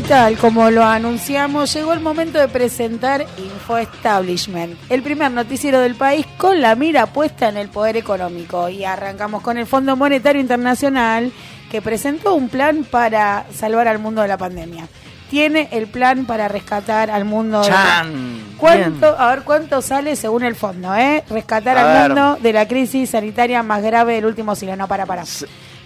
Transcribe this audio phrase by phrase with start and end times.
[0.00, 5.78] Y tal como lo anunciamos, llegó el momento de presentar Info Establishment, el primer noticiero
[5.78, 8.70] del país con la mira puesta en el poder económico.
[8.70, 11.30] Y arrancamos con el Fondo Monetario Internacional,
[11.70, 14.88] que presentó un plan para salvar al mundo de la pandemia.
[15.28, 17.60] Tiene el plan para rescatar al mundo.
[17.60, 18.06] De la...
[18.56, 21.24] ¿Cuánto, a ver cuánto sale según el fondo, ¿eh?
[21.28, 24.76] Rescatar al mundo de la crisis sanitaria más grave del último siglo.
[24.76, 25.24] No, para, para.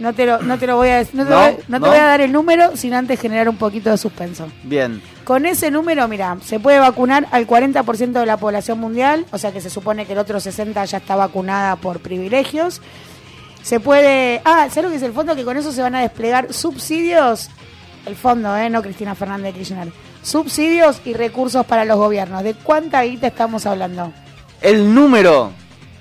[0.00, 2.04] No te lo, no te lo voy a no te, voy, no te voy a
[2.04, 4.48] dar el número sin antes generar un poquito de suspenso.
[4.62, 5.02] Bien.
[5.24, 9.52] Con ese número, mira, se puede vacunar al 40% de la población mundial, o sea
[9.52, 12.80] que se supone que el otro 60 ya está vacunada por privilegios.
[13.62, 15.36] Se puede, ah, ¿sabes lo que es el fondo?
[15.36, 17.50] Que con eso se van a desplegar subsidios,
[18.06, 19.92] el fondo, eh, no Cristina Fernández de Kirchner.
[20.22, 22.42] Subsidios y recursos para los gobiernos.
[22.42, 24.14] ¿De cuánta guita estamos hablando?
[24.62, 25.52] El número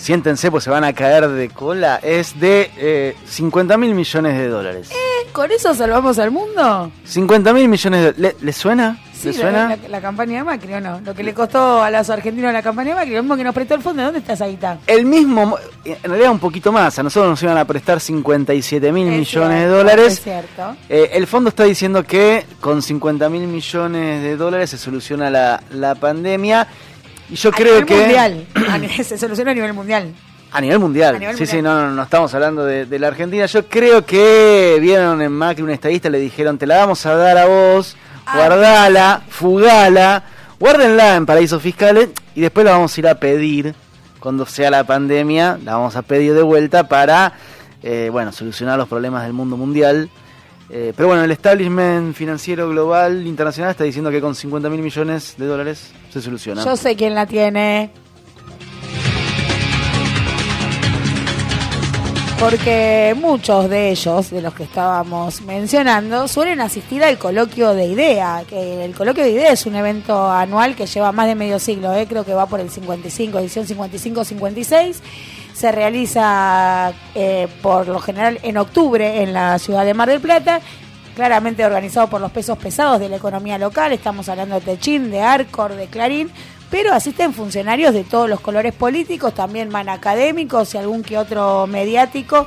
[0.00, 4.48] siéntense pues se van a caer de cola, es de eh, 50 mil millones de
[4.48, 4.90] dólares.
[4.90, 5.28] ¿Eh?
[5.32, 6.90] ¿Con eso salvamos al mundo?
[7.04, 8.42] 50 mil millones de dólares.
[8.42, 8.98] ¿Le, suena?
[9.12, 9.76] Sí, ¿Le suena?
[9.76, 11.00] La, la, campaña de Macri, ¿o no?
[11.00, 13.54] Lo que le costó a los argentinos la campaña de Macri, lo mismo que nos
[13.54, 14.78] prestó el fondo, ¿de dónde está esa guita?
[14.86, 19.06] El mismo, en realidad un poquito más, a nosotros nos iban a prestar 57 mil
[19.06, 20.12] millones cierto, de dólares.
[20.14, 20.76] Es cierto.
[20.88, 25.62] Eh, el fondo está diciendo que con 50 mil millones de dólares se soluciona la,
[25.70, 26.66] la pandemia.
[27.30, 27.96] Y yo a creo nivel que...
[27.96, 28.46] mundial.
[29.04, 30.12] Se soluciona a nivel mundial.
[30.52, 31.14] A nivel mundial.
[31.16, 31.58] A nivel sí, mundial.
[31.58, 33.46] sí, no, no, no estamos hablando de, de la Argentina.
[33.46, 37.38] Yo creo que vieron en Macri un estadista, le dijeron, te la vamos a dar
[37.38, 38.36] a vos, Ah.
[38.36, 40.22] guardala, fugala,
[40.58, 43.74] guárdenla en paraísos fiscales y después la vamos a ir a pedir
[44.20, 47.32] cuando sea la pandemia, la vamos a pedir de vuelta para,
[47.82, 50.10] eh, bueno, solucionar los problemas del mundo mundial.
[50.72, 55.34] Eh, pero bueno, el establishment financiero global internacional está diciendo que con 50 mil millones
[55.36, 56.64] de dólares se soluciona.
[56.64, 57.90] Yo sé quién la tiene.
[62.38, 68.44] Porque muchos de ellos, de los que estábamos mencionando, suelen asistir al coloquio de IDEA,
[68.48, 71.92] que el coloquio de IDEA es un evento anual que lleva más de medio siglo,
[71.92, 72.06] ¿eh?
[72.08, 74.96] creo que va por el 55, edición 55-56.
[75.60, 80.62] Se realiza eh, por lo general en octubre en la ciudad de Mar del Plata
[81.14, 85.20] claramente organizado por los pesos pesados de la economía local, estamos hablando de Techín, de
[85.20, 86.30] Arcor, de Clarín,
[86.70, 91.66] pero asisten funcionarios de todos los colores políticos, también van académicos y algún que otro
[91.66, 92.46] mediático.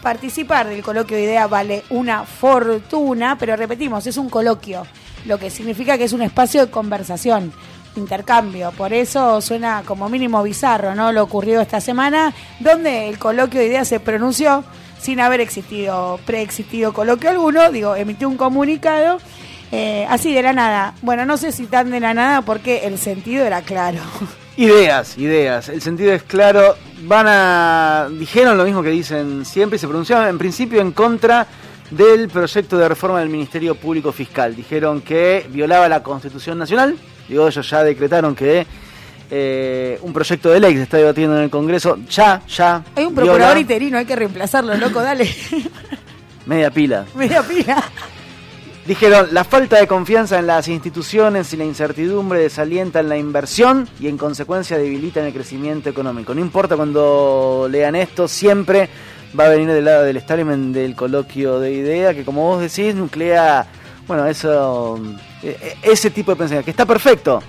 [0.00, 4.86] Participar del coloquio de idea vale una fortuna, pero repetimos, es un coloquio,
[5.24, 7.52] lo que significa que es un espacio de conversación,
[7.96, 8.72] intercambio.
[8.72, 11.12] Por eso suena como mínimo bizarro, ¿no?
[11.12, 14.64] Lo ocurrido esta semana, donde el coloquio de idea se pronunció
[15.00, 19.18] sin haber existido, preexistido coloquio alguno, digo, emitió un comunicado,
[19.72, 20.94] eh, así de la nada.
[21.02, 23.98] Bueno, no sé si tan de la nada porque el sentido era claro.
[24.56, 25.70] Ideas, ideas.
[25.70, 26.76] El sentido es claro.
[27.04, 28.08] Van a.
[28.10, 31.46] Dijeron lo mismo que dicen siempre se pronunciaron en principio en contra
[31.96, 34.56] del proyecto de reforma del Ministerio Público Fiscal.
[34.56, 36.96] Dijeron que violaba la Constitución Nacional.
[37.28, 38.66] Digo, ellos ya decretaron que
[39.30, 42.82] eh, un proyecto de ley que se está debatiendo en el Congreso ya, ya.
[42.96, 45.28] Hay un procurador viola interino, hay que reemplazarlo, loco, dale.
[46.46, 47.06] Media pila.
[47.14, 47.82] Media pila.
[48.86, 54.08] Dijeron, la falta de confianza en las instituciones y la incertidumbre desalientan la inversión y
[54.08, 56.34] en consecuencia debilitan el crecimiento económico.
[56.34, 58.88] No importa cuando lean esto, siempre
[59.38, 62.94] va a venir del lado del establishment del coloquio de idea que como vos decís
[62.94, 63.66] nuclea,
[64.06, 65.00] bueno, eso,
[65.42, 67.42] eh, ese tipo de pensamiento, que está perfecto,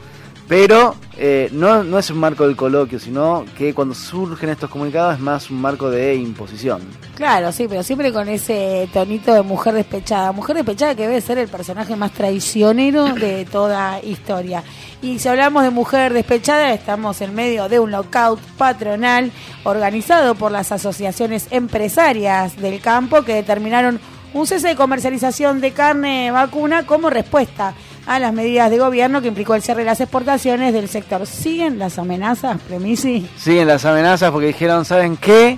[0.47, 5.15] pero eh, no, no es un marco del coloquio, sino que cuando surgen estos comunicados
[5.15, 6.81] es más un marco de imposición.
[7.15, 10.31] Claro, sí, pero siempre con ese tonito de mujer despechada.
[10.31, 14.63] Mujer despechada que debe ser el personaje más traicionero de toda historia.
[15.01, 19.31] Y si hablamos de mujer despechada, estamos en medio de un lockout patronal
[19.63, 23.99] organizado por las asociaciones empresarias del campo que determinaron
[24.33, 29.29] un cese de comercialización de carne vacuna como respuesta a las medidas de gobierno que
[29.29, 31.25] implicó el cierre de las exportaciones del sector.
[31.25, 33.27] ¿Siguen las amenazas, Premisi?
[33.37, 35.57] siguen las amenazas porque dijeron, ¿saben qué?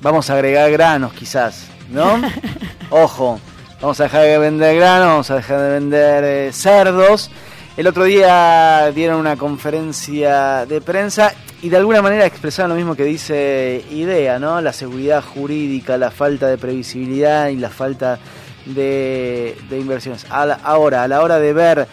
[0.00, 2.20] Vamos a agregar granos quizás, ¿no?
[2.90, 3.40] Ojo,
[3.80, 7.30] vamos a dejar de vender granos, vamos a dejar de vender eh, cerdos.
[7.76, 12.94] El otro día dieron una conferencia de prensa y de alguna manera expresaron lo mismo
[12.94, 14.60] que dice IDEA, ¿no?
[14.60, 18.18] La seguridad jurídica, la falta de previsibilidad y la falta
[18.74, 20.26] de, inversiones.
[20.30, 21.88] A la- ahora, a la hora de ver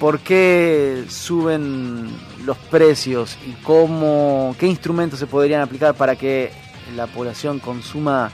[0.00, 2.08] por qué suben
[2.44, 6.52] los precios y cómo, qué instrumentos se podrían aplicar para que
[6.94, 8.30] la población consuma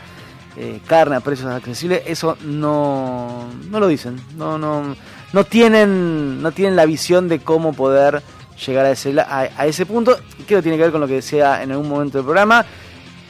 [0.56, 4.94] eh, carne a precios accesibles, eso no, no lo dicen, no, no,
[5.32, 8.22] no tienen, no tienen la visión de cómo poder
[8.64, 11.62] llegar a ese, a, a ese punto, que tiene que ver con lo que decía
[11.62, 12.64] en algún momento del programa,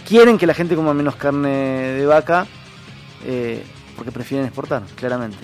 [0.07, 2.47] quieren que la gente coma menos carne de vaca,
[3.25, 3.65] eh,
[3.97, 5.39] porque prefieren exportar, claramente.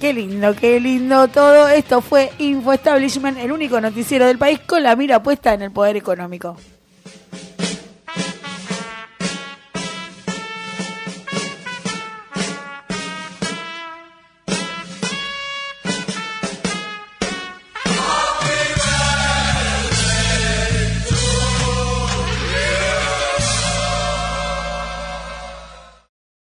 [0.00, 1.68] Qué lindo, qué lindo todo.
[1.68, 5.70] Esto fue Info Establishment, el único noticiero del país con la mira puesta en el
[5.70, 6.56] poder económico.